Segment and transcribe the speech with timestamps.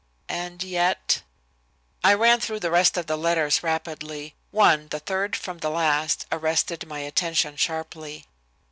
[0.33, 1.21] "And yet"
[2.03, 4.33] I ran through the rest of the letters rapidly.
[4.49, 8.25] One, the third from the last, arrested my attention sharply.